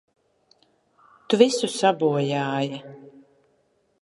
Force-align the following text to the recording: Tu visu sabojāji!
Tu 1.33 1.39
visu 1.43 1.71
sabojāji! 1.75 2.83